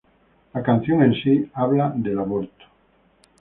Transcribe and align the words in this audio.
La 0.55 0.63
canción 0.63 1.03
en 1.03 1.13
sí, 1.13 1.47
habla 1.53 1.93
del 1.95 2.17
aborto. 2.17 2.65